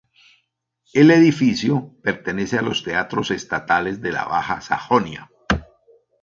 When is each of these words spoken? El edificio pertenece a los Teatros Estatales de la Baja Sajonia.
El 0.95 1.11
edificio 1.11 1.93
pertenece 2.01 2.57
a 2.57 2.63
los 2.63 2.81
Teatros 2.83 3.29
Estatales 3.29 4.01
de 4.01 4.11
la 4.11 4.25
Baja 4.25 4.59
Sajonia. 4.59 5.29